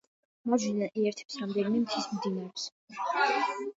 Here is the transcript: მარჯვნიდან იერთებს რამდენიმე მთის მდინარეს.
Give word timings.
მარჯვნიდან 0.51 0.97
იერთებს 1.01 1.37
რამდენიმე 1.43 1.83
მთის 1.85 2.11
მდინარეს. 2.17 2.67